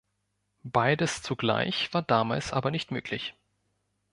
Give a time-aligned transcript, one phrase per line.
[0.63, 3.35] Beides zugleich war damals aber nicht möglich.